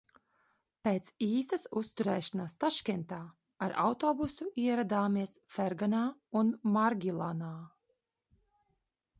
Pēc 0.85 1.09
īsas 1.25 1.65
uzturēšanās 1.81 2.55
Taškentā 2.63 3.19
ar 3.67 3.75
autobusu 3.83 4.49
ieradāmies 4.63 5.37
Ferganā 5.57 6.03
un 6.43 6.51
Margilanā. 6.79 7.55